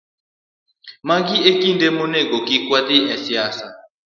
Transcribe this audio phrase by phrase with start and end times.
[1.07, 3.67] Magi e kinde monego kik wadhi e siasa